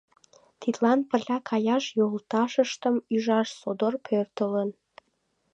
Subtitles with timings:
[0.59, 4.69] Тидлан пырля каяш йолташыштым ӱжаш содор пӧртылын.